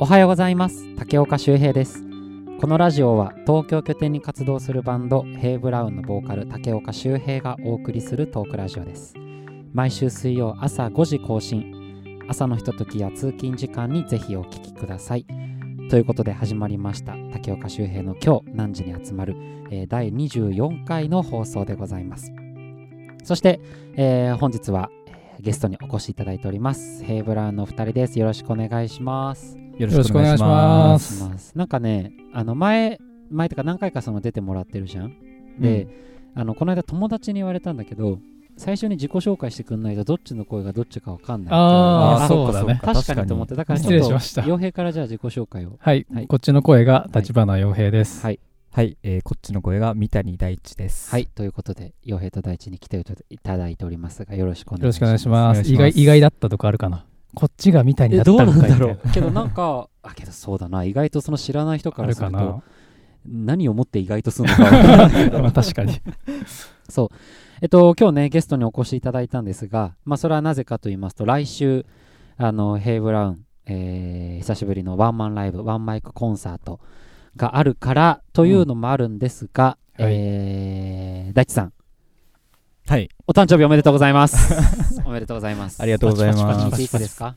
[0.00, 0.94] おはようございます。
[0.94, 2.04] 竹岡修平です。
[2.60, 9.14] このラジオは東京拠点に活動するバンドヘイブラウンのボーカル竹岡修平がお送りするトークラジオです。
[9.72, 11.74] 毎週水曜朝5時更新。
[12.28, 15.26] 朝のひとときや通勤時間にぜひお聞きください。
[15.90, 17.16] ということで始まりました。
[17.32, 19.34] 竹岡修平の今日何時に集まる、
[19.72, 22.32] えー第24回の放送でございます。
[23.24, 23.60] そして、
[23.96, 24.90] えー本日は
[25.40, 27.02] ゲストにお越しいただいております。
[27.02, 28.16] ヘイブラウンのお二人です。
[28.20, 29.67] よろしくお願いします。
[29.78, 31.56] よろしくお願いしまします。
[31.56, 32.98] なんかねあの前
[33.30, 35.14] 前とか何回かその出てもらってるじゃん。
[35.60, 35.86] で、
[36.34, 38.18] あのこの間友達に言われたんだけど
[38.56, 42.80] 最初に自己紹介してくんないとどっちの声がどっちかわかんないあーそうだね。
[42.82, 43.54] 確かにと思って。
[43.54, 44.42] だからちょっと失礼しました。
[44.42, 45.76] 傭兵からじゃあ自己紹介を。
[45.78, 46.26] はい、はい。
[46.26, 48.22] こっちの声が立花洋平です。
[48.22, 48.40] はい。
[48.70, 51.10] はい、えーこっちの声が三谷大地です。
[51.10, 51.26] はい。
[51.26, 54.84] ということで傭兵と大地に来ていただいておりますがよろしくお願いします。
[54.84, 55.60] よろしくお願いします。
[55.60, 55.88] お願いします。
[55.88, 57.04] 意外意外だったとこあるかな。
[57.34, 62.62] こっちがみたいにえなったどうなんだろう けどなんかあけどそうだな意外とその知らない人からするとな。
[63.26, 66.00] 何をもって意外とするのかわからないけど まあ確かに。
[66.88, 67.08] そう。
[67.60, 71.84] えっと、今日ね、ゲストにお越しいただいたんですが、まあ、それはなぜかと言いますと、来週、
[72.36, 76.80] あの、ヘイ・ブラウン、えー久しぶりのワンマンライブ、ワンマイクコンサート
[77.36, 81.72] があるからというのもあるんですが、うんはいえー大地さん、
[82.88, 84.54] はい、お誕生日おめでとうございます。
[85.04, 85.78] おめでとうございます。
[85.82, 87.36] ありがとうございますパチパチパチいつですか？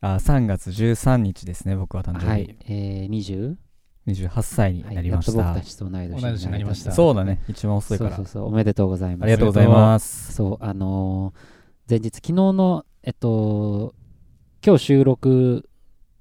[0.00, 2.26] あ3月13日ですね、僕は誕生日。
[2.26, 3.56] はい、えー、20?
[4.06, 5.32] 28歳にはいなりました。
[5.32, 8.16] やっと僕たちと同い年になりましたそうだね、一番遅いから。
[8.16, 9.22] そうそうそう、おめでとうございます。
[9.24, 10.32] ありがとうございます。
[10.32, 13.94] そう、あのー前日、昨日の、えっと、
[14.64, 15.68] 今日収録、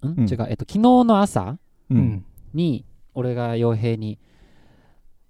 [0.03, 1.57] ん、うん違う、えっと、昨日の朝
[1.89, 1.95] う。
[1.95, 2.25] うんん。
[2.53, 4.19] に、俺が傭兵に、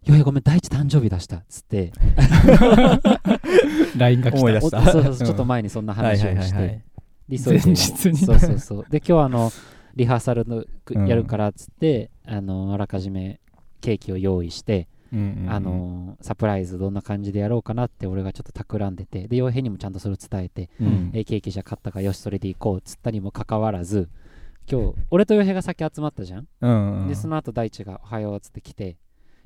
[0.07, 1.91] 傭兵ごめん、大地誕生日出したっつって、
[3.97, 4.39] LINE が来た。
[4.39, 4.79] 思い出した。
[4.79, 5.17] おそうそうそううん。
[5.17, 6.81] ちょっと前にそんなはい話をしはいはいはいて、。
[7.29, 7.65] で急いで。
[7.65, 8.85] 前日にそうそうそう。
[8.89, 9.51] で、今日あの、
[9.95, 10.63] リハーサルの
[11.07, 13.39] やるからっつって、あの、あらかじめ
[13.81, 15.51] ケーキを用意して、うんうんうん。
[15.51, 21.11] あ、のサプライズどんな感じでやろうかなって俺がちょっと企んでてで傭兵にもちゃんとそれを伝えてうん。
[21.13, 24.09] えーケーキじゃ買ったからよしそれで行こうっつったにもかかわらず
[24.69, 27.07] 今日俺と傭兵が先集まったじゃん、うんうん。
[27.07, 28.97] でその後大地が「おはよう」っつって来て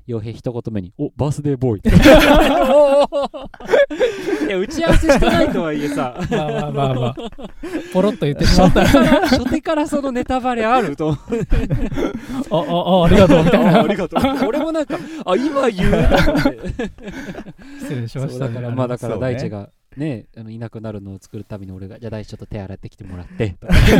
[0.08, 1.82] 傭兵一言目に「おバースデーボーイ」
[4.46, 7.14] いや打ち合わせしてないとはいえさまあまあまあまあ。
[7.92, 8.84] ポロッと言ってしまった。
[8.86, 11.46] 初手からそのネタバレあると思って
[12.50, 13.82] あ、あ、あ、ありがとうみたいな。
[13.82, 15.92] ありがとう俺もなんかあ今言う
[17.80, 18.54] 失礼しましたね。
[18.54, 23.56] だからまあだから大地がねあのいなくなるのを作るために俺がじゃあ大地ちょっと手洗ってきてもらって。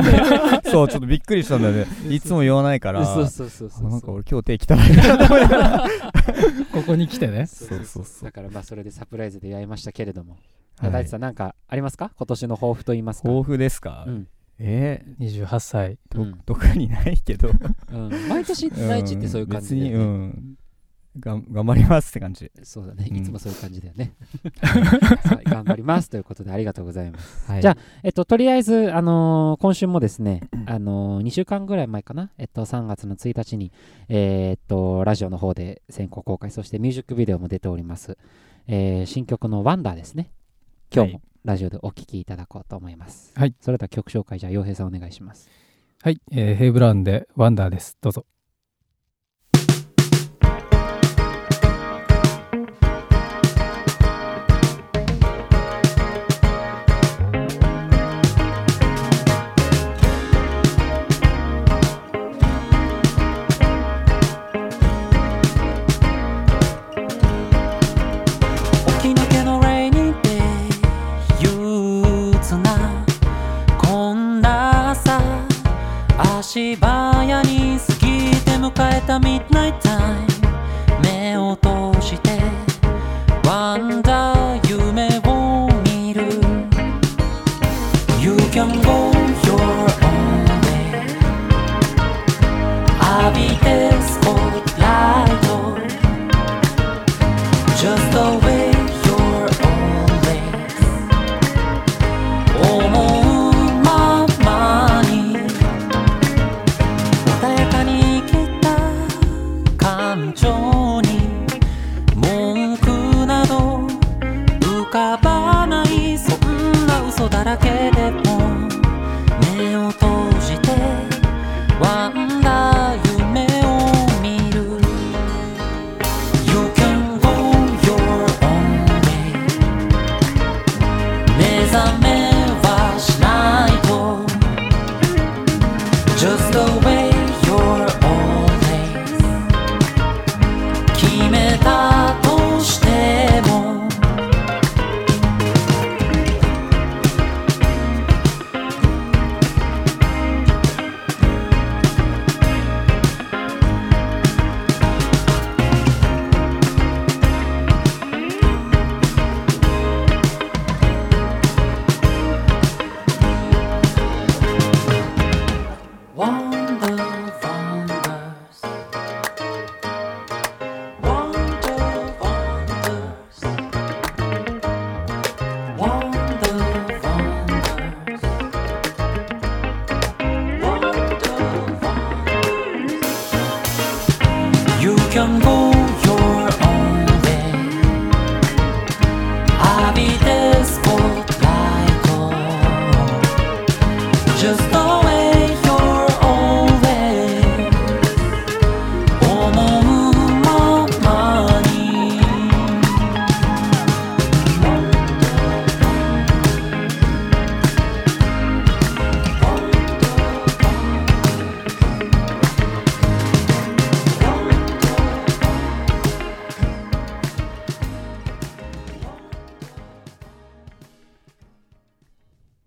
[0.71, 1.87] そう、ちょっとびっくりしたんだよね。
[2.09, 3.05] いつも言わないから。
[3.05, 5.87] そうそうそうそうあなんか俺今日手汚いなと思いながら。
[6.73, 7.47] ここに来てね。
[7.47, 8.05] そうそうそう。
[8.05, 10.37] そうだからまあそれでサプライズでやりましたけれども、
[10.79, 10.93] はい。
[10.93, 12.13] 大地さんなんかありますか？
[12.17, 13.29] 今年の抱負と言いますか。
[13.29, 14.05] 抱負ですか？
[14.07, 14.29] うん。
[14.59, 15.93] え？28歳。
[15.93, 16.39] ーとうん。
[16.47, 17.51] 特にないけど。
[17.91, 18.29] うん。
[18.29, 19.91] 毎年大地ってそういう感じで、ね。
[19.91, 20.55] 別に、うん。
[21.19, 22.51] がん頑張りますって感じ。
[22.63, 24.13] そうだねうんいつもそういう感じだよね、
[24.63, 33.73] はい頑張りますということでありがとうございますはいじゃあえっと、とりあえず、あのー今週もですね、あのー2週間ぐらい前かな、えっと、3月の1日に、
[34.09, 38.17] えーっと、ラジオの方で先行公開、そしてミュージックビデオも出ております、
[38.67, 40.31] えー新曲のワンダーですね。
[40.95, 43.33] 今日もラジオでお聴きいただこうと思います。
[43.35, 43.55] はい。
[43.61, 45.49] それでは曲紹介、じゃあ、洋平さんお願いします。
[46.03, 47.97] はい、えーヘイブラウンでワンダーです。
[48.01, 48.27] どうぞ。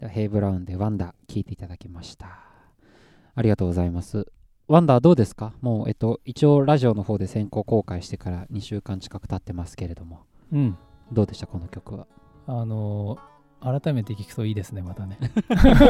[0.05, 2.39] ではヘイブラウンでワンダー聞いていただきました。
[3.33, 4.27] ありがとうございます。
[4.67, 5.53] ワンダーどうですか？
[5.61, 10.77] もう、えっと、一応ラジオの方で先行公開してから2週間近く経ってますけれども、うん。
[11.11, 11.47] どうでした？
[11.47, 12.05] この曲は。
[12.45, 13.34] あのー
[13.81, 15.17] 改めて聞くといいですね、またね。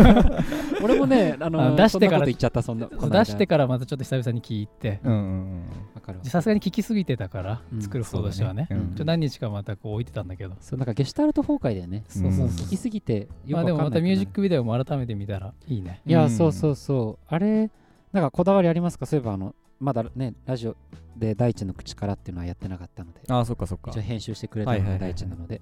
[0.81, 2.87] 俺もね、あのあ出してからそんなこと言っちゃった、そんな。
[2.87, 5.61] この間出してからまたちょっと久々に聞いて、うんうん
[5.93, 8.67] わかるわさすがに聞きすぎてたから、うん作る方としてはね。
[8.69, 10.55] そうだねちょ何日かまたこう置いてたんだけど。
[10.61, 12.03] そう、なんかゲシュタルト崩壊だよね。
[12.07, 16.01] そうそううんそう聞きすぎてよくわまあでもかんないまたミュージックビデオも改めて見たらいいね。
[16.05, 17.25] いや、うんそうそうそう。
[17.27, 17.69] あれ、
[18.13, 19.05] なんかこだわりありますか？
[19.05, 20.75] そういえば、あの、まだね、ラジオ
[21.17, 23.91] で大地の口からっていうのはやってなかったので、ああそっかそっか。
[23.91, 25.61] 一応編集してくれたのが大地なので、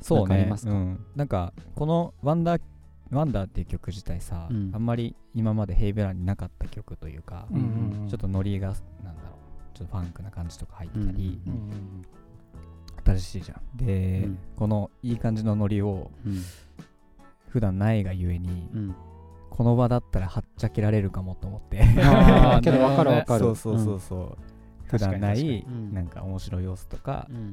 [0.00, 0.50] そうね。
[0.66, 2.62] うん、なんかこの「ワンダー
[3.10, 4.70] ワンダーっていう曲自体さ、うん。
[4.74, 8.08] あんまり今までヘイベラーになかった曲というか、うんうんうん。
[8.08, 8.68] ちょっとノリが
[9.02, 9.36] なんだろ
[9.74, 9.76] う。
[9.76, 12.06] ちょっとファンクな感じとか入ってたり、うんうんうん。
[13.04, 13.76] 新しいじゃん。
[13.76, 14.38] で、うん。
[14.56, 16.42] このいい感じのノリをうん。
[17.48, 18.94] 普段ないがゆえに、うん。
[19.56, 21.78] この場だったらはっちゃけられるかもと思って。
[22.60, 23.40] けど分かる分かる。
[23.40, 24.38] そうそうそうそう、
[24.84, 27.36] 普段ないなんか面白い要素とか,、うん。
[27.36, 27.52] うんなん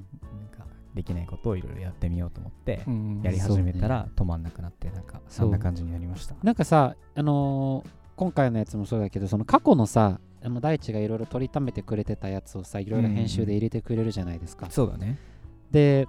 [0.58, 0.66] か
[0.96, 3.22] できないことをいろいろやってみようと思って、うん。
[3.24, 6.36] やり始めたら止まんなくなってなんかそんな感じになりました。
[6.44, 14.68] なんかさ、あのー今回のやつもそうだけど、その過去のさ、あの大地がいろいろ取りためてくれてたやつをさ、いろいろ編集で入れてくれるじゃないですか。
[14.70, 15.18] そうだね。
[15.72, 16.08] で、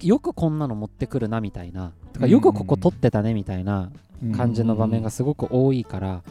[0.00, 2.30] よくこんなの持ってくるなみたいな、とかうん。
[2.30, 3.90] よくここ撮ってたねみたいな
[4.36, 6.22] 感じの場面がすごく多いから、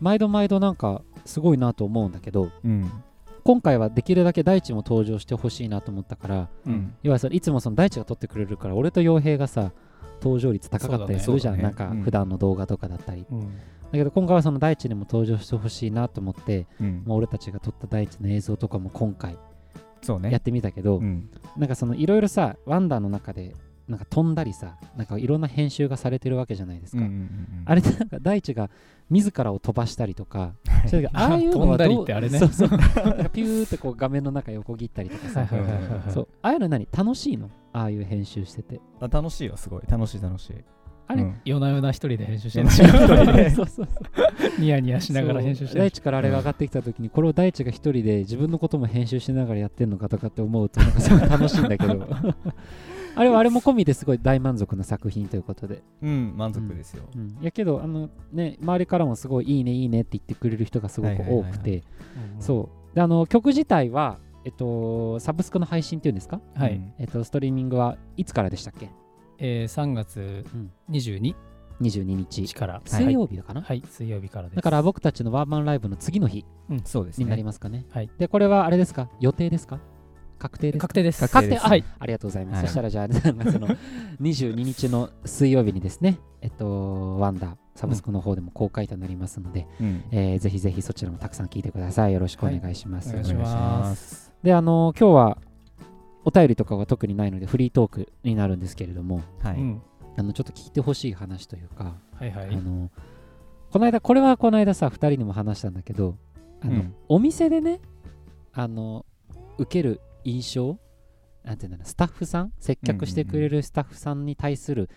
[0.00, 2.90] 毎度毎度なんかすごいなと思うんだけど、うん。
[3.44, 6.94] 今回はできるだけ大地も登場してほしいなと思ったから、うん。
[7.02, 9.72] 要はそれいつもその大地が撮ってくれるから、俺と傭兵がさ、
[10.20, 11.74] 登場率高かったりするじゃん、そうだね。
[11.76, 12.02] なんかうん。
[12.02, 13.26] 普段の動画とかだったり。
[13.30, 13.40] うん。
[13.40, 17.02] だけど今回はその大地にも登場してほしいなと思って、うん。
[17.04, 19.36] もう俺たちが撮った大地の映像とかも今回
[20.00, 20.30] そうね。
[20.30, 21.28] やってみたけど、うん。
[21.56, 23.54] なんかそのいろいろさ、ワンダーの中で
[23.88, 27.02] なんか飛んだりさ、なんかいろんな編集がされてるわけじゃないですか。
[27.02, 27.28] うんうんうん
[27.64, 28.70] あれってなんか大地が
[29.10, 30.54] 自らを飛ばしたりとか、
[30.86, 32.38] それがああいうのはどう飛んだりってあれね。
[32.38, 32.68] そうそう。
[32.68, 35.46] なんかピューってこう画面の中横切ったりとかさ、
[36.10, 36.28] そう。
[36.42, 36.88] ああいうの何？
[36.90, 37.50] 楽しいの？
[37.72, 38.80] ああいう編集してて。
[39.00, 39.82] あ楽しいよすごい。
[39.88, 40.54] 楽しい楽しい。
[41.08, 41.40] あれ、うん。
[41.44, 42.68] 夜な夜な一人で編集してる。
[42.90, 43.50] 夜な夜な一人で。
[43.54, 44.60] そうそうそう。
[44.60, 45.84] ニヤニヤしながら編集してる。
[45.84, 52.06] 大地からあれが上がってきた時に、これを大地が一人で自分のことも編集しながらやってんのかとかって思うとなんかすごい楽しいんだけど
[53.14, 57.04] あれはあれも込みですごい大満足な作品ということで、うん満足ですよ。
[57.14, 61.84] うん、いやけどあのね周りからもすごいいいねいいねって言ってくれる人がすごく多くはいはいはいはて
[62.40, 62.94] そう。
[62.94, 66.40] であの曲自体はえっとサブスクの配信っていうんですか？
[66.54, 68.88] はい、うんえっとストリーミングはいつからでしたっけ？
[69.38, 70.70] えー、3月うん。
[70.90, 71.34] 22
[71.80, 72.54] 22日日。
[72.54, 72.80] から。
[72.84, 74.56] 水曜日かな、はい、水曜日からです。
[74.56, 76.44] だから僕たちのワンマンライブの次の日
[76.84, 77.86] そうですになりねますかね。
[77.90, 78.10] はい。
[78.18, 79.08] でこれはあれですか？
[79.20, 79.80] 予定ですか？
[80.42, 80.80] 確定です。
[80.80, 81.28] か確定です。
[81.28, 82.44] 確定あはいありがとうござい。
[82.46, 82.66] ます、はい。
[82.66, 83.68] そしたらじゃあ3月の
[84.20, 90.04] 22日の水曜日にですねえっとワンダーサブスクの方でも公開となりますので、うん。
[90.10, 92.12] えーぜひぜひそちらもたくさん聞いてください。
[92.12, 93.20] よろしくお願いします、はい。
[93.20, 94.32] お願いします。
[94.42, 95.38] であの今日は
[96.24, 99.56] お便りとかは特にないのでフリートークになるんですけれどもはい。
[99.56, 99.82] うん。
[100.16, 102.48] あのちょっと聞いてほしい話というか、はいはい。
[102.48, 102.90] あの
[103.70, 106.16] この間これはこの間さ2人にも話したんだけど
[106.60, 106.94] あの、うん。
[107.08, 107.80] お店でね
[108.52, 109.06] あの
[109.58, 110.78] 受ける印象？
[111.44, 111.88] なんていうんだろう。
[111.88, 112.52] スタッフさん？
[112.58, 114.88] 接客してくれるスタッフさんに対する、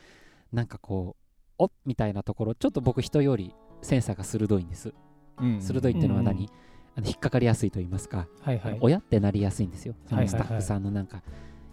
[0.51, 1.15] なんかこ
[1.59, 2.55] うおみたいなところ。
[2.55, 4.93] ちょっと僕人よりセンサーが鋭いんです、
[5.39, 6.49] うん鋭いっていうのは何、うん
[6.97, 8.77] あの引っかかりやすいと言いますか、はいはい。
[8.79, 9.95] 親ってなりやすいんですよ。
[10.07, 10.39] そはいはいはい。
[10.39, 11.23] のスタッフさんのなんか、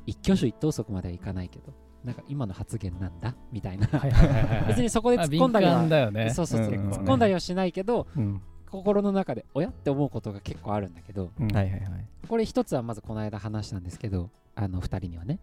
[0.05, 1.73] 一挙手一投足まではいかないけど。
[2.03, 3.37] なんか今の発言なんだ？
[3.53, 6.31] みたいな、はいはいはいはい 別にそこで突あっ込んだりは敏感だよね。
[6.31, 6.91] そうそうそう、うんうん。
[6.91, 8.43] 突っ込んだりはしないけどうん
[8.73, 11.49] 心の中で親って思うことが結構あるんだけどうん。
[11.55, 12.07] はいはいはい。
[12.29, 15.39] これ一つはまずこの間話したんですけどあの2人にはね。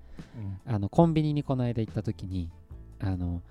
[0.66, 0.74] うん。
[0.74, 2.50] あのコンビニにこの間行った時に
[3.00, 3.42] あの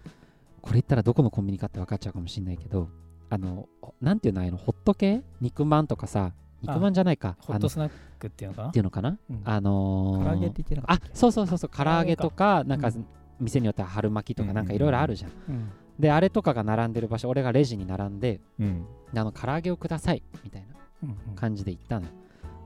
[0.60, 2.88] これ言ったらどこのコンビニかって分かっちゃうかもしれないけど
[3.30, 3.68] あの
[4.00, 5.22] なんていうのあのホット系？
[5.40, 6.32] 肉まんとかさ
[6.62, 7.28] 肉まんじゃないか。
[7.28, 8.70] あのっホットスナックっていうのかな？
[8.72, 9.40] ていうのかな、うん。
[9.44, 11.16] あのー唐揚げって言ってなかあったっけ？
[11.16, 13.06] そうそうそうそう唐揚げとかなんかうん。
[13.40, 14.66] 店によっては春巻きとかうんなん。
[14.66, 18.84] かいろいろあるじゃん、うんであれとかが並んでる場所俺がレジに並んでうん。
[19.12, 20.74] であの唐揚げをくださいみたいな
[21.04, 21.34] うんうん。
[21.34, 22.12] 感じで行ったのよ。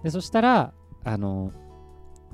[0.03, 0.73] でそしたら
[1.05, 1.53] あの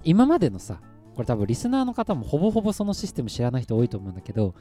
[0.05, 0.81] 今までのさ
[1.15, 4.55] これ多分リスナーの方もほぼほぼそのシステム知らない人多いと思うんだけど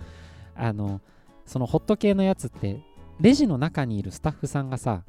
[0.55, 1.01] あの
[1.45, 2.81] そのホット系のやつって
[3.19, 5.03] レジの中にいるスタッフさんがさ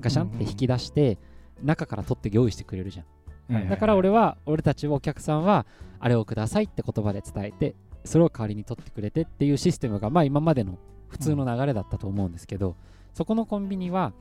[0.00, 1.16] ガシャンって引き出して、
[1.62, 3.02] 中から取って用意してくれるじゃ
[3.50, 3.54] ん。
[3.54, 3.68] はい。
[3.68, 5.64] だから俺は俺たちお客さんは
[6.00, 7.74] あれをくださいって言葉で伝えて
[8.06, 12.76] それを代わりに取ってくれてっていうシステムがまあ今までの普通の流れだったと思うんですけど、
[13.14, 14.12] そこのコンビニは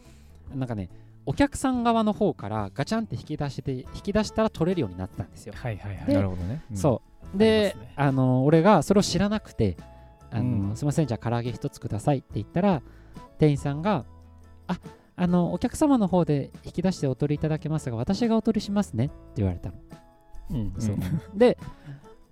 [0.53, 0.89] なんかね
[1.25, 6.05] お客さん側の方からガチャンって引き出して引き出したら取れるようになったんですよ、はいはいはい。
[6.05, 6.63] でなるほどね。
[6.71, 6.77] うん。
[6.77, 7.01] そ
[7.33, 7.37] う。
[7.37, 7.93] でね。
[7.95, 9.77] あの俺がそれを知らなくて
[10.31, 10.75] あの、うん。
[10.75, 12.81] すいませんじゃあ唐揚げ一つくださいって言ったら
[13.39, 14.05] 店員さんが
[14.67, 14.77] あ
[15.15, 19.75] あのお客様の方で引き出してお取りいただけますが私がお取りしますねって言われたの。
[20.51, 20.73] うん。
[20.77, 20.97] そう。
[21.35, 21.57] で、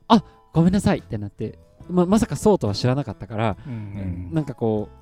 [0.08, 1.58] あごめんなさいってなって、
[1.90, 4.96] ままさかそうとは知らなかったから、うんうんなんかこう、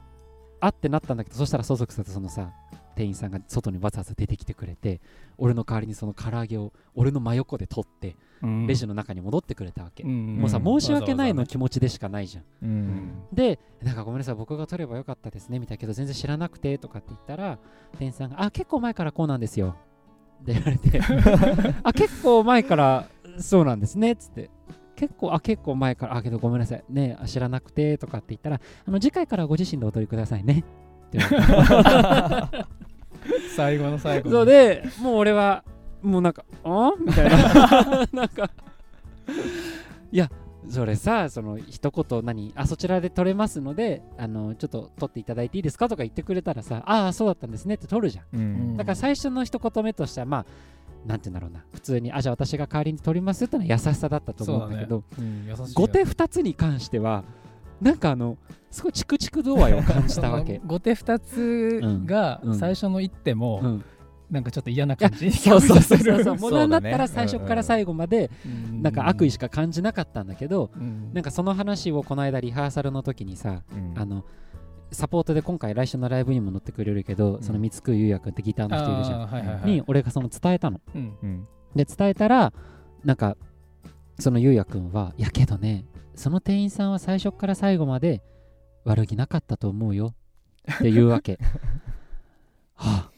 [0.60, 2.52] あってなったんだけど、そしたらそそくさとそのさ、
[2.96, 5.02] 店員さんが外にわざわざ出てきてくれて、
[5.38, 10.04] 俺の代わりにその唐揚げを俺の真横で取って、うんレジの中に戻ってくれたわけ。
[10.04, 12.44] うんもうさ、ん申し訳ないのわ気持ちでしかないじゃん。
[12.64, 17.60] うんうんで、なんかごめんなさい、僕が取ればよかったですね、みたいなけど、全然知らなくてとかって言ったら、
[17.98, 19.76] 店員さんが、あ、結構前からこうなんですよ。
[20.42, 21.00] って言われて、
[21.84, 24.50] あ、結構前からそうなんですね、つって。
[25.02, 30.64] 結構、あ、結構前から、あ、けどごめんなさい、ね、あ知らなくてとかって言ったら、あの次回からご自身でお取りくださいね。
[33.56, 34.36] 最後の最後に。
[34.36, 35.64] そうで、もう俺は、
[36.04, 36.92] もうなんか、あ？
[37.00, 38.08] みたいな。
[38.14, 38.52] なんか、
[40.12, 40.30] いや、
[40.70, 45.90] それさ、その一言何、あ、そちらで取れますので、あの、ちょっと取っていただいていいですか？
[45.90, 48.26] とか言ってくれたらさ、ああ、そうだったんですねって取るじゃん。
[48.34, 48.78] うん。
[48.78, 50.46] だから最初の一言目としては、まあ、
[51.06, 55.04] なんて言うんだろうな、普通に、あ、じゃあ私が代わりに取りますってのは優しさだったと思うんだけど、
[55.74, 57.24] 後手二つに関しては、
[57.82, 58.38] なんかあの、
[58.70, 60.62] すごいチクチク度合いを感じたわけ。
[60.66, 63.84] 後手2つが最初の一手もうん、
[64.30, 66.36] なんかちょっと嫌な感じにそうそうそうそう、る。
[66.36, 71.12] もうなったら最初から最後まで、うんなんか悪意しか感じなかったんだけど、うん。
[71.14, 73.94] なんかその話をこの間リハーサルの時にさ、うん。
[74.00, 74.24] あの
[74.92, 77.44] サポートで今回来週のライブにも乗ってくれるけど、ん。
[77.44, 79.72] その三つくゆうやくんってギターの人いるじゃん、はいはいはい。
[79.72, 80.82] に俺がその伝えたの。
[80.94, 81.18] うん。
[81.24, 81.48] うん。
[81.76, 82.52] で伝えたら
[83.06, 83.38] なんか
[84.20, 88.22] そのゆうやくんは「いやけどねその店員さんは最初から最後まで
[88.84, 90.14] 悪気なかったと思うよ」
[90.76, 91.40] って言うわけ。
[92.76, 93.12] はあ。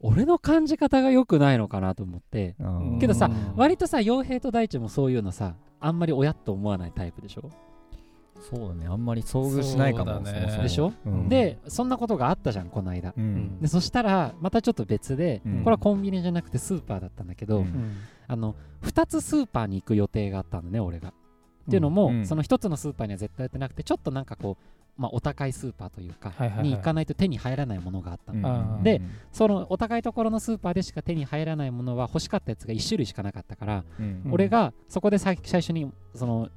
[0.00, 2.54] 俺の感じ方が良くないのかなと思って。
[3.00, 3.56] けどさうん。
[3.56, 7.50] 割とさ傭兵と大地もそういうのさあんまり親と思わないタイプでしょ？
[8.40, 8.86] そうだね。
[8.86, 10.52] あんまり遭遇しないかもそうだね。
[10.56, 10.92] そでしょ？
[11.06, 11.28] うん。
[11.28, 13.14] でそんなことがあったじゃんこの間。
[13.16, 13.60] うん。
[13.60, 15.64] でそしたらまたちょっと別で、うん。
[15.64, 17.64] これはコンビニじゃなくてスーパーだったんだけど、
[18.26, 21.08] あの2つスーパーに行く予定があったのね俺が。
[21.10, 21.12] っ
[21.70, 22.26] ていうのも、うん。
[22.26, 29.00] その1つのスーパーには絶対やってなくてちょっとなんかこう、まあ、お高いスーパーというか、に行かないと手に入らないものがあったの、で
[29.32, 34.22] そのお高いところのスーパーでしか手に入らないものは欲しかったやつが1種類しかなかったから、うん。
[34.24, 36.48] うん俺がそこで最最初にその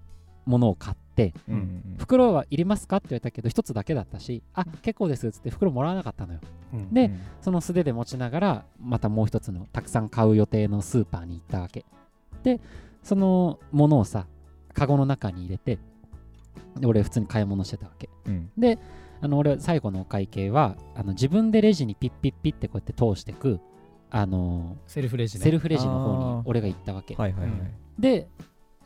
[0.45, 2.97] ものを買ってうんうん袋はいりますか？
[2.97, 6.39] って言われたけど1つだけだったしあ結構ですっつって袋もらわなかったのよ。
[6.73, 7.19] うんでうん。
[7.41, 11.85] その素手で持ちながらまたもう一つのたくさん買う予定のスーパーに行ったわけ。
[12.43, 12.59] で
[13.03, 14.25] そのものをさ
[14.73, 15.77] カゴの中に入れて
[16.77, 18.09] で俺普通に買い物してたわけ。
[18.25, 18.49] うん。
[18.57, 18.79] で
[19.21, 23.59] あの俺最後のお会計はあの自分でレジにピッピッピッってこうやって通してく
[24.09, 25.43] あのセルフレジね。
[25.43, 27.15] セルフレジの方に俺が行ったわけ。
[27.15, 27.51] はいはいはい。
[27.99, 28.27] で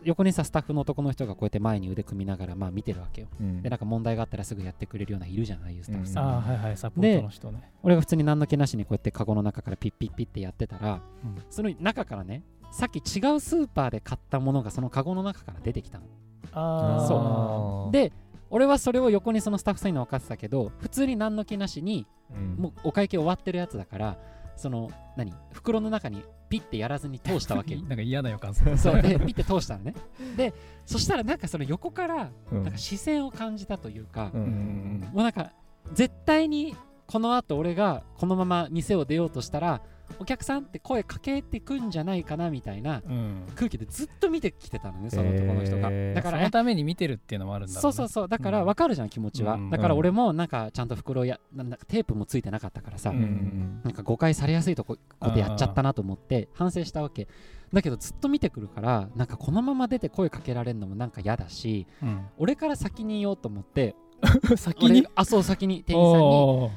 [0.06, 3.28] 横にさスタッフの男の人がこうやって前に腕組みながらまあ見てるわけよ。
[3.42, 3.62] うん。
[3.64, 7.72] でなんか問題があったらすぐやってくれるようないるじゃんああいうスタッフさん、ああはいはいサポートの人ね。
[7.82, 11.44] 俺が普通に何の気なしにこうやってカゴの中からピッピッピッってやってたら、うん。
[11.50, 16.06] その中からねさっき違うスーパーで買ったものがそのカゴの中から出てきたの。
[16.54, 17.90] あそう。
[17.90, 18.14] うで
[18.52, 22.56] 俺はそれを横にそのスタッフさんに分かってたけど普通に何の気なしにうん。
[22.62, 24.18] もうお会計終わってるやつだから
[24.56, 25.34] その何？
[25.52, 27.82] 袋の中にピッてやらずに通したわけよ。
[27.88, 28.78] なんか嫌な予感する。
[28.78, 29.02] そう。
[29.02, 29.94] でピッて通したのね。
[30.38, 30.54] で
[30.86, 32.64] そしたらなんかその横からうん。
[32.64, 34.42] なんか視線を感じたというか、うん。
[34.42, 35.52] うんもうなんか
[35.94, 36.76] 絶対に
[37.08, 39.82] この後俺がこのまま店を出ようとしたら
[40.20, 43.44] お客さんって声かけてくんじゃないかなみたいなうん。
[43.56, 46.14] 空気でずっと見てきてたのねその男の人が、へー。
[46.14, 48.28] だからそのために見てるっていうのもあるんだろそうそうそう。
[48.28, 49.70] だから分かるじゃん気持ちは、うん。
[49.70, 53.18] だから俺もなんかちゃんと袋やなんだテープもついてなかったからさ、うん。
[53.18, 57.28] うんなんか誤解されやすいとこことやっちゃったなと思って反省したわけ。
[57.74, 62.26] だけどずっと見てくるからなんかこのまま出て声かけられるのもなんか嫌だしうん。
[62.38, 63.96] 俺から先に言おうと思って
[64.58, 65.02] 先に？
[65.02, 66.26] 俺あそう先に店員さんに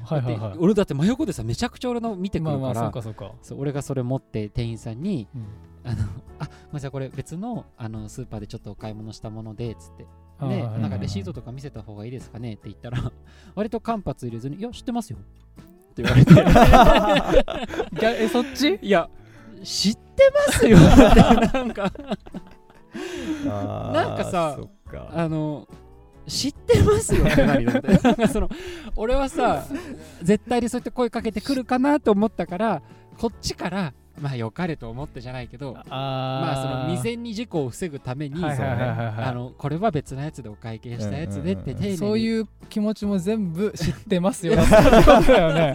[0.05, 5.45] はいはいはで俺だって真横でさめちゃくちゃ俺の見ていくるから、そうかそうか俺がそれ持って店員さんにうん
[5.91, 6.03] 「あの
[6.41, 10.07] あまあ、これ別のあのスーパーでちょっとお買い物したもので」つって。
[10.41, 13.11] ではいはいなんかレシートとか見せた方がいいですかねって言ったら
[13.57, 15.19] 割と間髪入れずに「いや知ってますよ」
[15.91, 16.33] って言われて。
[18.23, 18.79] えそっち？
[18.81, 19.11] いや
[19.65, 20.79] 知ってますよ。
[20.79, 21.93] ってなんか。
[22.95, 25.11] なんかさそっか。
[25.13, 25.67] あの
[26.29, 27.25] 知ってますよ
[28.33, 28.49] その
[28.97, 29.67] 俺はさ
[30.23, 32.83] 絶対にそうやって声かけてくるかなと思ったから
[33.19, 41.97] こっちからまあ良かれと思ってじゃないけどあまあその未然然に事故を防ぐために、あのこれは別のやつでお会計したやつでって丁寧に。
[41.97, 44.55] そういう気持ちも全部知ってますよ。
[44.55, 45.75] ってことだよね。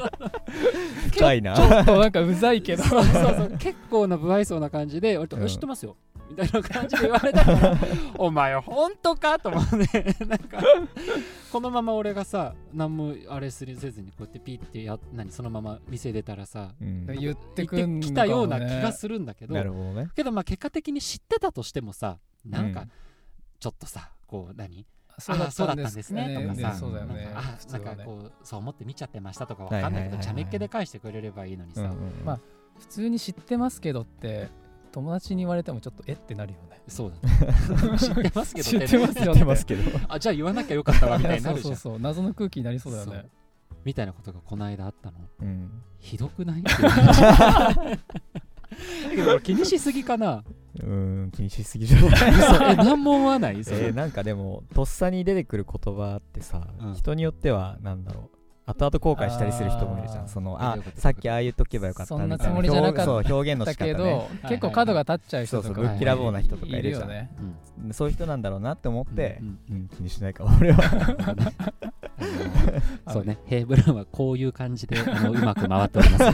[1.12, 1.56] 深いな。
[1.56, 2.84] ちょっとなんかうざいけど。
[2.84, 3.56] そうそうそう。
[3.58, 5.96] 結構な不愛想な感じで俺と、知ってますよ
[6.34, 7.78] みたいな感じで言われたから
[8.18, 10.62] お前本当かと思って なんか
[11.52, 17.06] このまま俺がさ何もあれするせずにこうやってピッてや何そのまま店出たらさうん。
[17.06, 18.00] 言ってく言んね。
[18.00, 20.10] ってきたような気がするんだけどなるほどね。
[20.16, 22.92] けどまあ結果的に知ってたとしてもさなんかうん。
[23.60, 24.86] ちょっとさこう何
[25.20, 27.30] そうだあそうだったんでですすねねとかさそうだよね。
[27.72, 30.26] なんかこうそう思って見ちゃってましたとかわかんないけどはいはいはいはい。
[30.28, 32.26] 茶目っ気で返してくれればいいのにさ、うんうんうん。
[32.26, 32.40] まあ
[32.80, 34.50] 普通に知ってますけどって
[34.94, 36.14] 友達に言われてもちょっとえ？
[36.14, 36.82] ってなるよね。
[36.88, 37.98] そうだね。
[37.98, 40.00] 知ってますけど知ってますよ知ってますけど。
[40.08, 41.76] あじゃあ言わなきゃよかったわみたいになるじゃん。
[41.76, 43.26] そうそうそう謎の空気になりそうだよね。
[43.84, 45.18] みたいなことがこの間あったの。
[45.42, 45.70] うん。
[46.00, 46.62] ひどくない？
[46.62, 46.72] って
[49.44, 50.44] 気にしすぎかな。
[50.82, 52.10] うん気にしすぎじゃない？
[52.32, 52.64] 嘘。
[52.64, 53.64] え何も思わない？
[53.64, 56.94] それ、えーなんかでもとっさに出てくる言葉ってさ、うん。
[56.96, 60.30] 人によってはなんだろう後々後悔したりする人もいるじゃん。
[60.30, 62.08] そのあさっきああ言っとけばよかった。
[62.08, 63.12] そんなみたいつもりじゃなかった。
[63.12, 63.92] 表そう表現のだ仕方ね。
[63.94, 67.94] けど結構角が立っちゃう人とかもそうそうぶっきらぼうな人とかいるじゃん。
[67.94, 70.84] そういう人なんだろうなって思ってう、んうん気にしないかも俺は。
[73.12, 76.26] そうね、ヘイブラウンはこういう感じであのうまく回っております。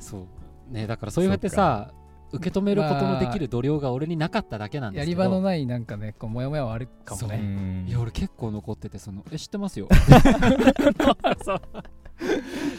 [0.10, 1.92] そうね、だからそういうやってさ、
[2.32, 5.20] 受け止めることのできる度量が俺になかっただけなんですけど。
[5.20, 7.36] やり場のないなんかねこうモヤモヤはあるかもね。
[7.36, 7.38] う。
[7.40, 7.86] ん。
[7.88, 9.88] いや俺結構残っててそのえ知ってますよ。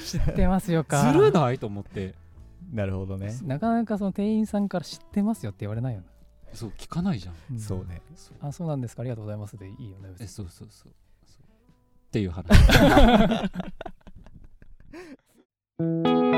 [0.05, 1.11] 知ってますよか。
[1.11, 2.13] ずるないと思って。
[2.71, 3.35] なるほどね。
[3.43, 6.07] なかなかその店員さんから知ってますよって言われないよね。
[6.53, 7.35] そう聞かないじゃん。
[7.51, 7.59] うん。
[7.59, 8.01] そうね。
[8.15, 8.37] そう。
[8.41, 9.01] あそうなんですか。
[9.01, 10.29] ありがとうございますでいいよね別えに。
[10.29, 10.91] そうそうそうそう。
[10.91, 12.47] っていう話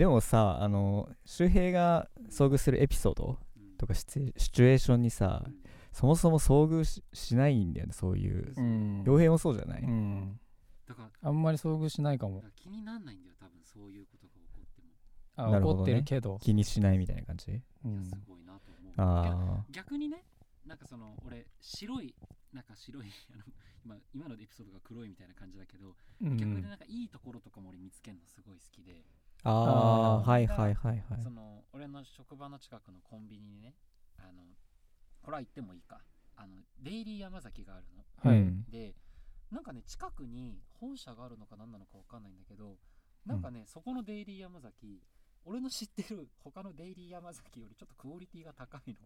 [0.00, 3.36] でもさあの周平が遭遇するエピソード
[3.76, 5.44] とかシチュシチュエーションにさ
[5.92, 8.50] そもそも遭遇ししないんだよねそういう。
[8.56, 9.02] うん。
[9.02, 10.40] 傭兵もそうじゃない、うん。
[10.88, 12.42] だからあんまり遭遇しないかも。
[12.56, 14.88] 気にならないんだよ多分そういうことが起こっても。
[15.36, 15.80] あなるほどね。
[15.80, 16.38] 怒ってるけど。
[16.40, 17.60] 気にしないみたいな感じ？
[17.84, 18.06] うん。
[18.06, 18.92] すごいなと思う。
[18.96, 20.24] あ逆にね
[20.64, 22.14] なんかその俺白い
[22.54, 23.42] なんか白い あの
[23.84, 31.22] 今今のエピソードが黒いみたいな感じだけど、うん逆になんかいいところとかも俺見つけるのすごい好きで、ーああはいはいはいはい。
[31.22, 33.74] その俺の職場の近くのコンビニにね
[34.18, 34.42] あの
[35.22, 36.00] これは言ってもいいか。
[36.36, 38.30] あのデイリー山崎があるの。
[38.30, 38.40] はい。
[38.40, 38.94] うんで
[39.50, 42.76] なんかね近くに本社があるのか何なのか分かんないんだけど
[43.26, 45.02] なんかね、そこのデイリー山崎
[45.44, 48.96] 俺の知ってる他のデイリー山崎よりちょっとクオリティが高い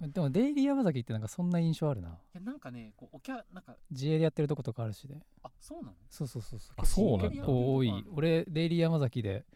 [0.00, 0.08] の。
[0.08, 2.18] でもデイリー山崎ってなんかそんな印象あるな。
[2.34, 5.94] えなんかねこうお客なんか自営でやってるとことかあるしであそうなの？
[6.10, 6.74] そうそうそうそう。
[6.76, 7.30] あそうなんだ。
[7.30, 8.04] 結構多い。
[8.12, 9.46] 俺デイリー山崎で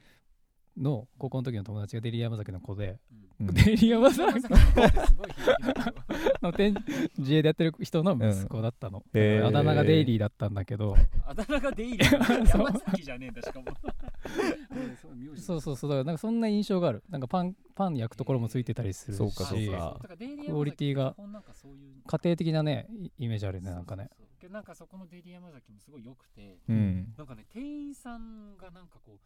[0.79, 3.49] の高校の時の友達がデイリー山崎の子で、うん。
[3.49, 6.09] うんデイリー山崎山崎のすごい響きだけど
[6.43, 6.75] の店
[7.19, 9.47] 自営でやってる人の息子だったの、へー。
[9.47, 12.47] あだ名がデイリーだったんだけど、あだ名がデイリー。
[12.47, 12.67] そう。
[12.67, 13.67] 山崎じゃねえんだしかも。
[13.67, 15.77] うんそうそうそう。
[15.77, 17.05] そうだからなんかそんな印象がある。
[17.09, 19.17] なんかパンパン焼くところもついてたりするし。
[19.17, 19.99] そうかそうか。
[20.03, 20.09] だか。
[20.09, 24.11] らデイリー山崎クオリティが家庭的なねイイメージあるよねなんかね。
[24.11, 24.27] そうそう。
[24.41, 27.15] そうでなんかそこのデイリー山崎もすごい良くてうん。
[27.17, 29.19] なんかね店員さんがなんかこう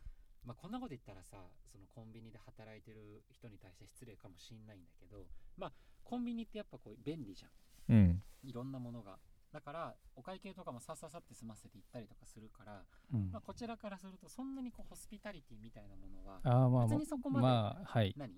[0.44, 1.36] まあこんなこと言ったらさ
[1.70, 5.26] そのコンビニで働いてる人に対して失礼かもしんないんだけど
[5.56, 7.50] まあコンビニってやっぱこう便利じゃん。
[7.94, 8.22] うん。
[8.42, 9.18] いろんなものが。
[9.52, 13.30] だからお会計とかもさっささって済ませて行ったりとかするから、うん。
[13.30, 18.14] まあ、こちらからするとそんなにこうホスピタリティみたいなものはああまあ別にそこまでまあはい。
[18.16, 18.32] 何？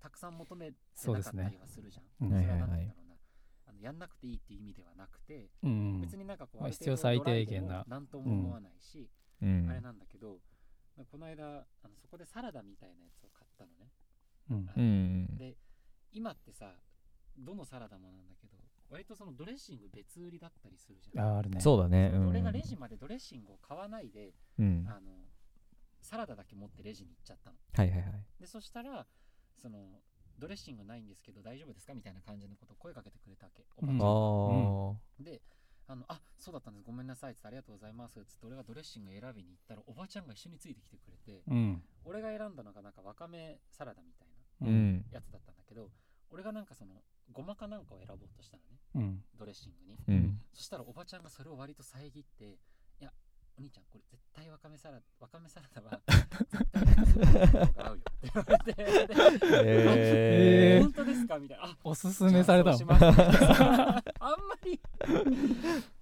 [0.00, 2.26] たくさん求めてそうですねなかったりはするじゃん。
[2.26, 2.70] うんそれはいはいはい。
[2.70, 3.14] なんて言うんだろうな。
[3.66, 6.00] あのやんなくていいっていう意味ではなくて、うん。
[6.00, 7.68] 別になんかこう、必要最低限な。
[7.68, 9.10] ドライでもなんとも思わないし、
[9.42, 9.68] うん。
[9.68, 10.38] あれなんだけど、
[11.04, 13.90] この間あのそこでサラダみたいなやつを買ったのね。
[14.50, 14.70] うん。
[14.76, 15.56] うんで
[16.12, 16.72] 今ってさ
[17.36, 18.56] どのサラダもなんだけど
[18.90, 21.26] 割とそのドレッシング別売りだったりするじゃん。
[21.26, 21.60] あーあるね。
[21.60, 22.10] そうだね。
[22.14, 24.86] うん俺がレジまでドレッシングを買わないで、うん。
[24.88, 25.12] あの
[26.00, 27.56] サラダだけ持ってレジに行っちゃったの。
[27.74, 28.24] はいはいはい。
[28.40, 29.06] でそしたら
[29.60, 30.00] その
[30.38, 31.92] ドレッシングないんですけど大丈夫ですか？
[31.94, 33.64] みたいな感じのことを声かけてくれたわけ。
[33.76, 35.42] おばちゃんうんがああで
[35.90, 36.84] あのあそうだったんです。
[36.86, 37.32] ごめんなさい。
[37.32, 38.20] っつってありがとうございます。
[38.20, 41.82] っつって俺がドレッシング選びに行ったらおばちゃんが一緒についてきてくれてうん。
[42.04, 44.28] 俺が選んだのがなんかわかめサラダみたい
[44.60, 45.04] なうん。
[45.10, 45.90] やつだったんだけど
[46.30, 48.78] 俺がなんかそのごまかなんかを選ぼうとしたのね。
[48.94, 49.24] うん。
[49.38, 49.72] ドレッシン
[50.06, 50.18] グに。
[50.18, 50.40] うん。
[50.52, 52.58] そしたらおばちゃんがそれを割と遮って
[53.58, 58.84] お兄ちゃんこれ絶対わかめサラダわかめサラダは 絶対合うよって言われてで
[59.64, 60.82] えー。
[60.82, 61.38] 本当ですか？
[61.38, 61.64] みたいな。
[61.64, 62.76] あおすすめされたの？
[62.76, 63.20] じゃあそうします。
[64.20, 64.80] あんまり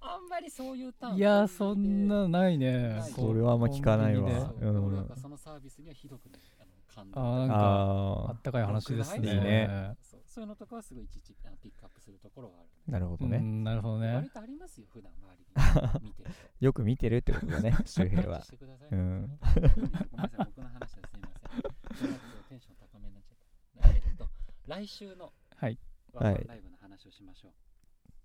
[0.01, 2.89] あんまりそういうターンいやそんなないね。
[2.89, 3.11] ない。
[3.11, 4.21] それはあんま聞かないわ。
[4.21, 4.39] コンビニで。
[4.39, 4.85] そううん。
[4.85, 7.19] 俺なんかそのサービスにはひどくねあの感動。
[7.19, 9.27] あーなんかああったかい話ですね。
[9.27, 9.95] いいね。
[10.03, 13.37] そうそういうのとかはすごいいちいちあのピックアップするところはあるあなるほどね。
[13.37, 14.13] うんなるほどね。
[14.13, 16.03] 割とありますよ普段周りに。
[16.03, 18.43] 見てるとよく見てるってことだね周平は。
[18.43, 19.81] してくださいうんごめん
[20.21, 23.37] なさい僕の話ですいませんとにかくテンション高めになっちゃっ
[23.81, 23.89] た。
[23.89, 24.29] えっと
[24.67, 25.79] 来週のはい。
[26.13, 27.47] ワンマンライブの話をしましょ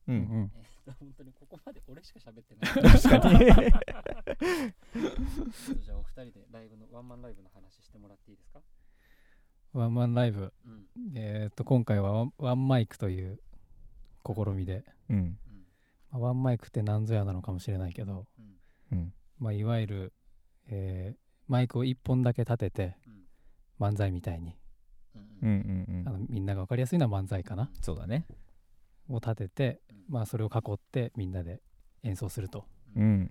[0.09, 0.53] う、ううんん。
[0.55, 2.93] えっと本当にここまで俺しか喋ってない。
[2.93, 3.39] 確かに。
[3.41, 8.61] ちょっとじゃあお二人でライブのワンマンライブの話してもらっていいですか？
[9.73, 10.53] ワンマンライブ。
[10.67, 11.13] うん。
[11.17, 13.41] えっと今回はワンマイクという
[14.27, 14.85] 試みで。
[15.09, 15.17] うん。
[15.17, 15.39] うん。
[16.11, 18.27] まあワンマイクって何ぞやなのかもしれないけど。
[18.91, 18.99] うん。
[18.99, 19.15] うん。
[19.39, 20.13] まあいわゆる
[20.69, 22.97] えーマイクを1本だけ立てて
[23.81, 23.87] うん。
[23.87, 24.57] 漫才みたいに。
[25.15, 26.09] うんううんんうんうん。
[26.09, 27.71] あのみんなが分かりやすいのは漫才かな。
[27.81, 28.27] そうだね。
[29.09, 31.61] を立ててうんまあそれを囲ってみんなで
[32.03, 32.67] 演奏すると。
[32.95, 33.31] うん。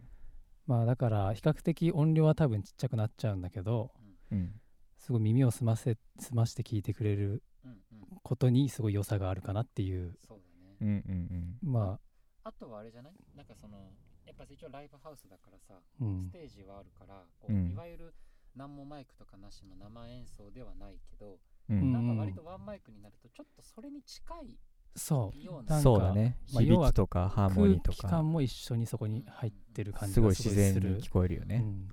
[0.67, 3.91] まあだから比較的音量は多分ちっちゃくなっちゃうんだけど
[4.31, 4.53] うん
[5.01, 7.77] すごい耳を澄ませ澄まして聞いてくれるうんうん。
[8.23, 10.15] ことにすごい良さがあるかなっていう。
[10.27, 10.39] そう
[10.79, 11.03] だね。
[11.05, 11.99] うんうんま
[12.43, 12.49] あ。
[12.49, 13.13] あとはあれじゃない？
[13.35, 13.77] なんかその
[14.25, 16.21] やっぱ一応ライブハウスだからさうん。
[16.21, 17.71] ステージはあるからこう、うん。
[17.71, 18.13] いわゆる
[18.55, 21.79] 何もマイクとかなしの生演奏ではないけど、うん。
[21.79, 24.57] うんなんか割とワンマイクになるとちょっとそれに近い
[24.95, 26.37] そようなそうだね。
[26.53, 27.97] まあ響きとかハーモ空ニーとか。
[27.97, 31.61] 気感も一緒にそこに入ってる感じすごがい自然にする聞こえるよね。
[31.63, 31.89] うん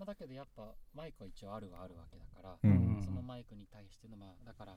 [0.00, 2.96] まあ、だけどやっぱマイクは一応あるはあるわけだから、うん。
[2.96, 4.76] うんそのマイクに対してのまあだから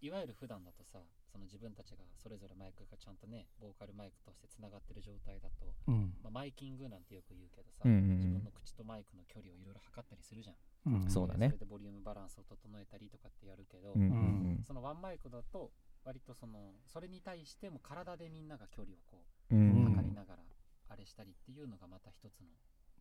[0.00, 1.00] いわゆる普段だとさ
[1.32, 6.16] その自分たちがそれぞれマイクがちゃんとねボーカルマイクとしてつながってる状態だと、うん。
[6.24, 8.16] まあ、マイキングなんてよく言うけどさ、うんうんうん。
[8.16, 10.56] 自分の口とマイクの距離をいろいろ測ったりするじゃん、
[10.92, 11.10] うん。
[11.10, 11.48] そうだね。
[11.48, 15.72] それでボリュームバランスを整えたりとかってやるけど、うんうんそのワンマイクだと
[16.04, 19.68] 割とそのそれに対しても体でみんなが距離をこうんううん。
[19.68, 20.42] うん測りながら
[20.88, 22.48] あれしたりっていうのがまた一つの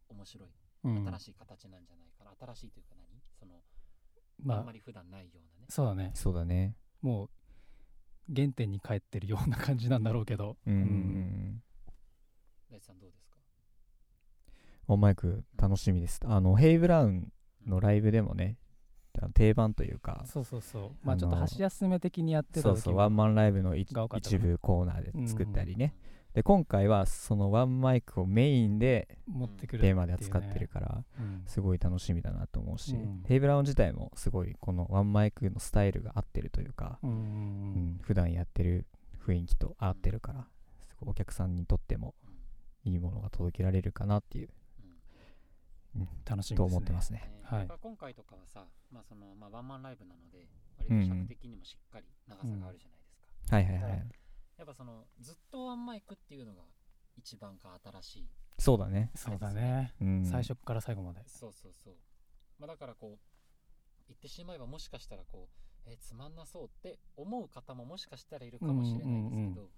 [0.10, 3.22] 面白いうん新しい形なんじゃないかな、新しいというか何？
[3.40, 3.62] その、
[4.44, 4.58] まあ。
[4.60, 5.66] あんまり普段ないようなね。
[5.70, 6.12] そうだね。
[6.14, 6.76] そうだね。
[7.02, 7.30] もう
[8.36, 10.58] 原点に帰ってるような感じなんだろうけど。
[10.66, 11.64] うんうんうん。
[12.72, 13.38] 大地さんどうですか？
[14.88, 16.20] ワンマイク楽しみです。
[16.26, 17.32] あのヘイ・ブラウン
[17.66, 18.58] のライブでもね
[19.22, 20.92] あの定番というかそうそうそう。
[21.04, 25.96] まあちょっと箸休め的にやってたそう時そうワンマンライブの一部コーナーで作ったりね、
[26.34, 31.44] で今回はそのワンマイクをメインで持ってくるテーマで扱ってるからうん。
[31.46, 33.24] すごい楽しみだなと思うし、うん。
[33.28, 38.00] ヘイ・ブラウン自体もすごいこのワンマイクのスタイルが合ってるというか、うんうんうん。
[38.02, 38.88] 普段やってる
[39.26, 40.48] 雰囲気と合ってるから
[40.88, 42.16] すごいお客さんにとっても
[42.84, 44.50] いいものが届けられるかなっていう
[46.26, 46.58] 楽しみですね。
[46.58, 47.20] と思ってますね。
[47.20, 47.68] ねはい。
[47.80, 50.48] 今回とかはさ、まあそのまあ、ワンマンライブなので
[50.80, 53.06] 割と尺的にもしっかり長さがあるじゃないで
[53.44, 54.23] すか、はいはいはい
[54.58, 56.62] やっぱそのずっとワンマイクっていうのが
[57.18, 58.28] 一番か新しい。
[58.60, 59.94] そうだね、そうだね。
[60.00, 61.22] うん、最初から最後まで。
[61.28, 61.96] そうそうそう、
[62.60, 63.20] まあ、だからこう
[64.08, 65.50] 言ってしまえばもしかしたらこ
[65.86, 69.70] うえーつまんなそうって思う方ももしかしたらいるかもしれないんですけど、うん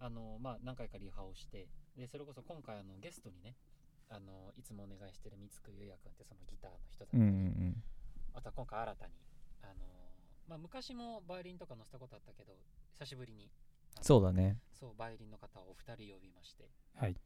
[0.00, 3.54] あのまあ何回かリハをしてでそれこそ今回あのゲストにね
[4.10, 7.82] あのいつもお願いしてる三つくゆうやくんってそのギターの人だったうんり、うん。
[8.34, 9.12] あとは今回新たに
[9.62, 9.72] あの
[10.48, 12.52] まあ昔もバイオリンとか乗せたことあったけど
[12.98, 13.48] 久しぶりに
[14.00, 14.58] そうだね。
[14.72, 16.68] そうバイオリンの方をお二人呼びまして。
[16.94, 17.16] はい。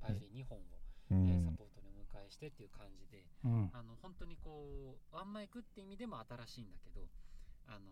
[0.00, 0.64] バイオリン2本を、う
[1.12, 3.70] えーサんポートにお迎えしてっていう感じでうん。
[3.72, 7.06] あの本当にこうワンマイクって意味でも新しいんだけど
[7.66, 7.86] あの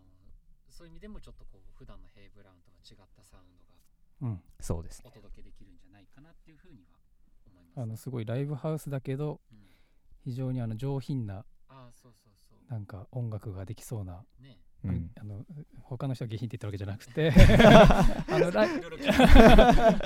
[0.71, 3.65] そういう意味でもちょっとこう普段のヘイブラウンとは違ったサウンド
[4.27, 4.43] がうん。
[4.61, 5.11] そうですね。
[5.11, 6.99] お届けできるんじゃないかなっていうふうには
[7.47, 7.81] 思います。
[7.81, 9.59] あのすごいライブハウスだけどうん、
[10.25, 12.71] 非常にあの上品なああそうそうそう。
[12.71, 15.11] なんか音楽ができそうなねうん。
[15.19, 15.45] あの
[15.83, 17.33] 他の人が下品って言ったわけじゃなくて。
[18.29, 18.51] あの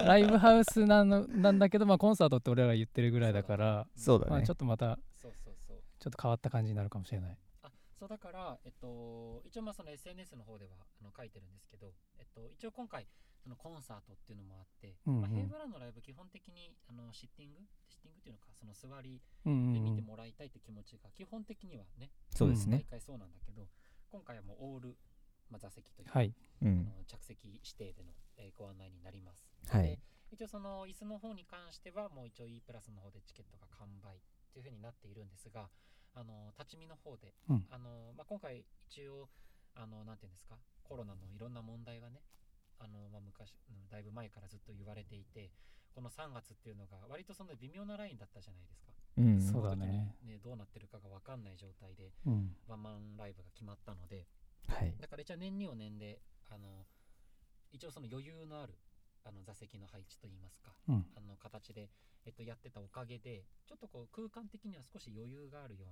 [0.07, 4.47] ライブハウスなのなんだけど、まあ、コンサートって俺らが言ってるぐらいだからまあ、そうだね。
[4.47, 5.83] ちょっとまたそうそうそう。
[5.99, 7.39] ちょっと変わった感じになるかもしれない。
[7.63, 13.07] あそうだから、えっと、一応まあその SNS の方ではあの書いてるんですけど、えっと、一応今回
[13.43, 15.21] そのコンサートっていうのもあって、うんうん。
[15.23, 17.61] まあ、ヘイブラのライブ基本的にあのシッティング？
[17.89, 22.85] シッティングっていうのかその座りうんうんうんで見てもらいたいって気持ちが基本的にはね、毎そうですね。
[22.89, 23.69] 回そうなんだけど
[24.13, 24.97] 今回はもうオール、
[25.51, 26.35] まあ、座席というか、はい。
[26.63, 29.49] うんあの着席指定での、えーご案内になります。
[29.67, 29.99] はいで
[30.31, 34.17] 一応その椅子の方に関してはもう一応 E プラスの方でチケットが完売
[34.53, 35.69] というふうになっているんですが、
[36.15, 39.29] あの立ち見の方で、うんあのまあ、今回一応
[39.75, 42.21] あのなんていうんですかコロナのいろんな問題がね
[42.79, 45.51] あの、まあ、昔うんだいぶ前からずっと言われていて
[45.95, 49.41] この3月っていうのが割とその微妙なラインだったじゃないですかうん。
[49.41, 50.17] そうだね。
[50.23, 52.57] ねどうなってるかが分かんない状態でうん。
[52.67, 54.27] ワンマンライブが決まったので
[54.69, 54.95] はい。
[55.01, 56.21] だから一応年にを年で
[56.51, 56.87] あの
[57.73, 58.79] 一応その余裕のある
[59.25, 61.07] あの座席の配置といいますかうん。
[61.17, 61.91] あの形で、
[62.25, 65.87] えっと、やってたおかげでちょっとこう空間的には少し余裕があるよ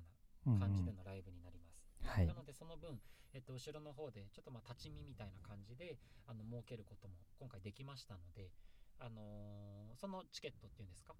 [0.46, 2.26] ううんな感じでのライブになります、はい。
[2.26, 2.98] なのでその分、
[3.34, 8.50] えっと、後ろの方でちょっとまあ立ち見みたいな感じであの設けることも今回できましたので、
[8.98, 11.14] あのーそのチケットっていうんですか？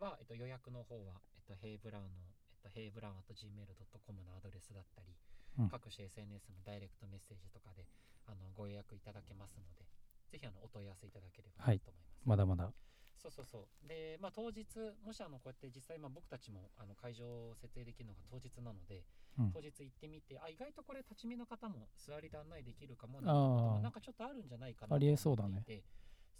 [0.00, 2.10] は、えっと、予約の方は、えっと、ヘイブラウンの、
[2.52, 5.14] えっと、ヘイブラウン .gmail.com のアドレスだったり、
[5.58, 5.68] うん。
[5.68, 7.86] 各種 SNS のダイレクトメッセージとかで
[8.26, 9.88] あのご予約いただけますので
[10.30, 12.70] ぜひあのお問い合わせいただければはいなと思います、まだまだ。
[13.18, 13.88] そうそうそう。
[13.88, 14.62] で、まあ、当日、
[15.04, 19.02] もしあのこうやって実際、まあ、僕たちもあの会場を設営できるのが当日なので、
[19.38, 19.50] うん。
[19.50, 23.34] 当日行ってみて、あ、意外とこれ、立ち見の方も座りで案内できるかもな
[23.82, 25.48] なんかちょっとあるんじゃないかなありえそうだね。
[25.48, 25.84] と思っていて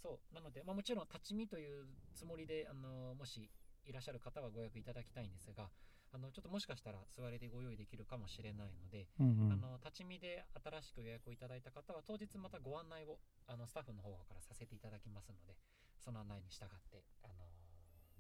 [0.03, 3.51] そう、なので、まあ、もちろん立ち見というつもりで、あのもし
[3.85, 5.71] いらっしゃる方はご予約いただきたいんですが、
[6.11, 9.53] あのちょっともしかしたら座りでご用意できるかもしれないので、うんうん。
[9.53, 15.57] あの立ち見で新しく予約をいただいた方は当日またご案内をあのスタッフの方からさせていただきますので
[16.01, 17.35] その案内に従って、あの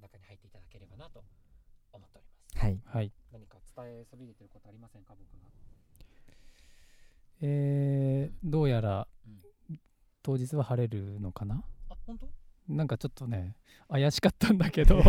[0.02, 1.24] 中に入っていただければなと
[1.92, 2.58] 思っております。
[2.58, 2.80] はい。
[2.84, 3.12] はい。
[3.32, 5.48] 何か伝えそびれてることありませんか僕が。
[7.40, 9.07] えーどうやらうん
[10.28, 11.64] 当日は晴れるのかな？
[11.88, 12.28] あ本当？
[12.68, 13.56] なんかちょっとね
[13.88, 15.00] 怪しかったんだけど。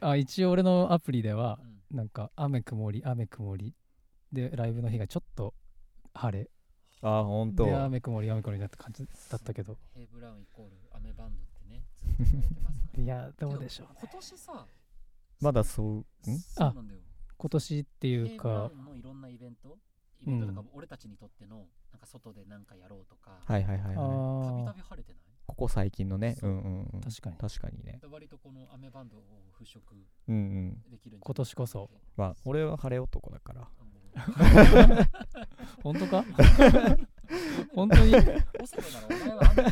[0.00, 1.58] あ一応俺のアプリでは
[1.90, 1.96] うん。
[1.98, 3.74] なんか雨曇り雨曇り。
[4.32, 5.52] でライブの日がちょっと
[6.14, 6.48] 晴れ。
[7.02, 7.66] あ本当。
[7.66, 9.76] で雨曇り雨曇りだった感じだったけど。
[9.94, 13.94] ヘイブラウンイコールアメバンドってねずっと言われてますから いやどうでしょうね。
[14.00, 14.66] 今年さ
[15.42, 16.38] まだそうん？
[16.38, 17.00] そうなんだよ。
[17.36, 19.78] 今年っていうヘイブラかウンのいろんなイベント
[20.22, 20.70] イベントとか、うん。
[20.72, 24.06] 俺たちにとってのなんか外でなんかやろうとか、はいはいはいあは
[24.42, 24.46] い。
[24.46, 25.20] たびたーび晴れてない？
[25.46, 26.36] ここ最近のね。
[26.38, 26.50] そう。
[26.50, 27.00] うんうんうん。
[27.00, 27.36] 確かに。
[27.36, 27.98] 確かにね。
[28.00, 29.22] で割とこのアメバンドを
[29.60, 29.80] 払拭
[30.28, 30.82] うんうん。
[30.90, 31.90] できるんじゃない今年こそ。
[32.16, 33.68] まあ俺は晴れ男だから。
[35.82, 36.24] 本当か？
[37.74, 38.14] 本当に？
[38.14, 38.20] オ
[38.66, 39.50] セロならお前は。
[39.52, 39.70] 雨だ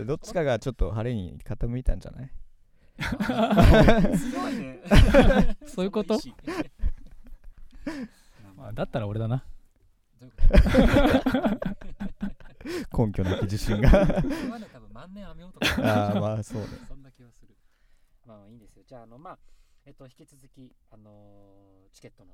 [0.00, 2.30] よどっちかがちょっと晴れに傾いたんじゃない？
[4.18, 4.80] 強いね。
[5.66, 6.18] そういうこと？
[8.56, 9.44] まあだったら俺だな
[12.96, 13.90] 根拠なき自信が。
[13.90, 14.02] それ
[14.50, 17.54] はね多分万年雨男ああまあそうだそんな気はする。
[18.26, 18.84] まあいいんですよ。
[18.86, 19.38] じゃああのまあ
[19.84, 22.32] えっと引き続きあのーチケットの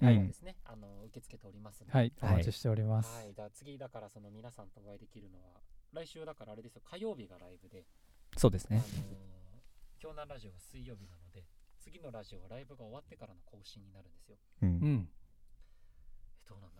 [0.00, 1.92] はい方ですね、あの受け付けておりますので。
[1.92, 2.36] はいおはい。
[2.36, 3.16] 待ちしております。
[3.16, 5.60] はい、じゃあ次だからその皆さんとお会いできるのは
[5.92, 6.82] 来週だからあれですよ。
[6.84, 7.78] 火曜日がライブで、
[8.32, 8.82] あのそうですね。
[8.86, 11.44] ー京南ラジオは水曜日なので
[11.80, 14.36] 次のラジオはライブが終わってからの更新になるんですよ。
[14.62, 14.72] ううん。
[15.00, 16.75] んえどうなん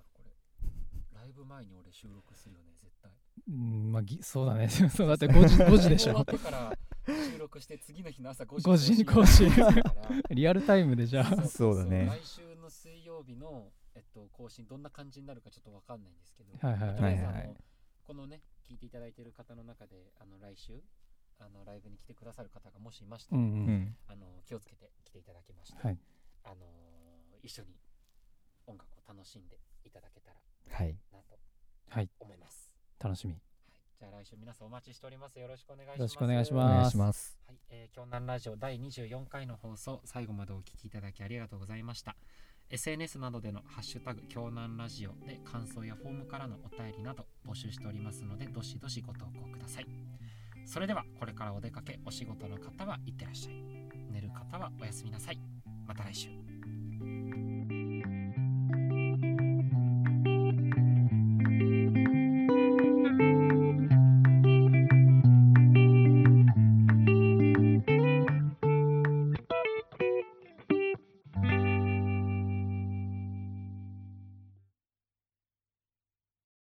[1.33, 3.13] だろうこれライブ前に俺収録するよね絶対。
[3.49, 4.69] うんまあぎそうだね。
[4.71, 6.73] そうだって5時 ,5 時でし終わょってから
[7.07, 9.51] 収録して次の日の朝5時5時に更新
[10.31, 11.47] リアルタイムでじゃあ。
[11.47, 12.07] そうだね。
[12.07, 17.57] 来週の水曜日の、えっと、更新どんな感じになるかちょっとわかんないんですけど、はいはいとりあえずはいはい
[18.05, 20.81] このね聞いていただいている方の中であの来週
[21.39, 23.67] あのライブに来てくださる方がもしいましたら、うんううん。
[23.83, 25.99] んあの気をつけて来ていただきまして、はい。
[26.45, 26.67] あの
[27.43, 27.77] 一緒に
[28.67, 30.97] 音楽を楽しんでいただけたらはい。
[31.13, 31.39] なと
[31.89, 32.71] はい思います。
[32.99, 33.33] 楽しみ。
[33.35, 33.43] はい、
[33.99, 35.39] じゃあ来週皆さんお待ちしております。
[35.39, 35.99] よろしくお願いします。
[35.99, 36.75] よろしくお願いしおます。
[36.79, 37.39] 願いします。
[37.47, 42.17] はい、えー、京南ラジオ第24回の放送最後までお聞きいただきありがとうございました。
[42.69, 49.87] SNS などでのハッシュタグ京南ラジオで感想やフォームからのお便りなど募集しておりますのでどしどしご投稿ください。
[50.65, 53.55] それではこれからお出かけお仕事の方はいってらっしゃい。
[54.11, 55.41] 寝る方はおやすみなさい。
[55.87, 56.29] また来週